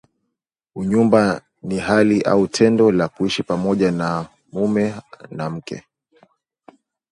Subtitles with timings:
[0.75, 4.95] Unyumba ni hali au tendo la kuishi pamoja kama mume
[5.31, 5.83] na mke